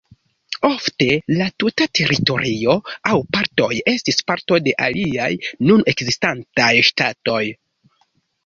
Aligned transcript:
Ofte 0.67 1.07
la 1.41 1.49
tuta 1.63 1.85
teritorio 1.99 2.75
aŭ 3.11 3.19
partoj 3.37 3.69
estis 3.93 4.19
parto 4.31 4.59
de 4.69 4.73
aliaj 4.89 5.31
nun 5.69 5.87
ekzistantaj 5.95 6.75
ŝtatoj. 6.91 7.43